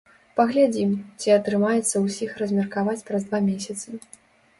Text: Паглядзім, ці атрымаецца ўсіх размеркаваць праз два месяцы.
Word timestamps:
Паглядзім, 0.37 0.93
ці 1.19 1.33
атрымаецца 1.33 1.95
ўсіх 2.05 2.31
размеркаваць 2.43 2.97
праз 3.11 3.29
два 3.29 3.43
месяцы. 3.51 4.01